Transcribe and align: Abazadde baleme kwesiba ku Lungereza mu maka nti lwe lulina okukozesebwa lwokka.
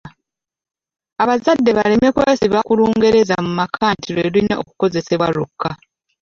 Abazadde 1.23 1.71
baleme 1.77 2.09
kwesiba 2.15 2.59
ku 2.67 2.73
Lungereza 2.79 3.35
mu 3.45 3.51
maka 3.59 3.85
nti 3.95 4.07
lwe 4.13 4.23
lulina 4.25 4.53
okukozesebwa 4.61 5.27
lwokka. 5.35 5.69